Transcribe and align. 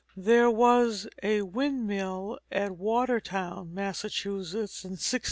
There 0.17 0.49
was 0.49 1.07
a 1.21 1.43
windmill 1.43 2.39
at 2.51 2.75
Watertown, 2.75 3.71
Massachusetts, 3.71 4.83
in 4.83 4.93
1631. 4.93 5.19